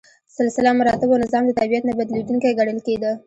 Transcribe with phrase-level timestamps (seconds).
[0.37, 3.11] سلسله مراتبو نظام د طبیعت نه بدلیدونکی ګڼل کېده.